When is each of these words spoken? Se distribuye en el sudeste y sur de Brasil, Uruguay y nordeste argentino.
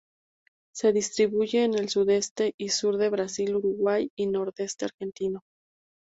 Se 0.73 0.93
distribuye 0.93 1.63
en 1.63 1.75
el 1.75 1.87
sudeste 1.89 2.55
y 2.57 2.69
sur 2.69 2.97
de 2.97 3.09
Brasil, 3.11 3.55
Uruguay 3.55 4.09
y 4.15 4.25
nordeste 4.25 4.85
argentino. 4.85 5.41